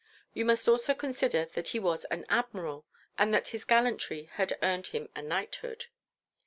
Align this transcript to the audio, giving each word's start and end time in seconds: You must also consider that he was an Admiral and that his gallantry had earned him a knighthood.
You 0.33 0.45
must 0.45 0.67
also 0.67 0.95
consider 0.95 1.45
that 1.53 1.67
he 1.67 1.79
was 1.79 2.05
an 2.05 2.25
Admiral 2.27 2.87
and 3.19 3.31
that 3.35 3.49
his 3.49 3.65
gallantry 3.65 4.31
had 4.33 4.57
earned 4.63 4.87
him 4.87 5.09
a 5.15 5.21
knighthood. 5.21 5.89